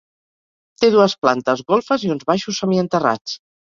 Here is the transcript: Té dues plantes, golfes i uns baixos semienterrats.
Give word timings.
Té 0.85 0.89
dues 0.95 1.15
plantes, 1.27 1.63
golfes 1.71 2.09
i 2.09 2.13
uns 2.19 2.29
baixos 2.35 2.63
semienterrats. 2.67 3.43